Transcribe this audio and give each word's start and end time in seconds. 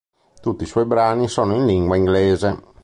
Tutti 0.41 0.63
i 0.63 0.65
suoi 0.65 0.85
brani 0.87 1.27
sono 1.27 1.53
in 1.53 1.63
lingua 1.67 1.95
inglese. 1.95 2.63